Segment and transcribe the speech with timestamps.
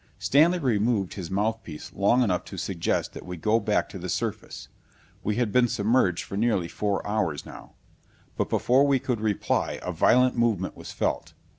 [0.17, 4.67] Stanley removed his mouthpiece long enough to suggest that we go back to the surface:
[5.23, 7.73] we had been submerged for nearly four hours now.
[8.35, 11.33] But before we could reply a violent movement was felt.